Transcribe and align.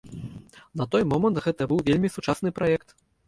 На 0.81 0.87
той 0.95 1.03
момант 1.11 1.37
гэта 1.45 1.69
быў 1.71 1.83
вельмі 1.91 2.13
сучасны 2.17 2.49
праект. 2.61 2.97